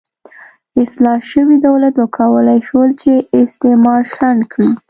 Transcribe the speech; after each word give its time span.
اصلاح 0.83 1.19
شوي 1.31 1.55
دولت 1.67 1.93
وکولای 1.97 2.59
شول 2.67 2.89
چې 3.01 3.11
استعمار 3.41 4.01
شنډ 4.13 4.39
کړي. 4.51 4.69